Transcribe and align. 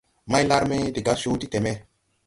Maylarme 0.35 0.79
de 0.95 1.01
gas 1.07 1.19
coo 1.23 1.39
ti 1.39 1.47
teme. 1.53 1.73